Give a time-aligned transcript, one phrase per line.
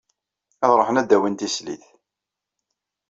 [0.65, 1.83] Ad ruḥen ad d-awin tislit.